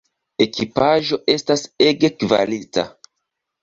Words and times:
Ekipaĵo 0.45 1.21
estas 1.35 1.69
ege 1.91 2.13
kvalita. 2.19 2.91